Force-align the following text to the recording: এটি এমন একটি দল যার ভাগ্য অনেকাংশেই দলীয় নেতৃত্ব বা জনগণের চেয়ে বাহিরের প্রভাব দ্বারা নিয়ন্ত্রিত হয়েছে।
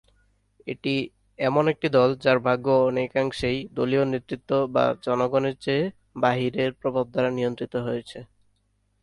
এটি 0.67 0.93
এমন 1.39 1.63
একটি 1.67 1.87
দল 1.97 2.09
যার 2.23 2.39
ভাগ্য 2.39 2.67
অনেকাংশেই 2.89 3.59
দলীয় 3.73 4.05
নেতৃত্ব 4.05 4.51
বা 4.75 4.85
জনগণের 5.05 5.55
চেয়ে 5.59 5.83
বাহিরের 6.15 6.71
প্রভাব 6.73 7.05
দ্বারা 7.13 7.29
নিয়ন্ত্রিত 7.31 7.73
হয়েছে। 7.87 8.19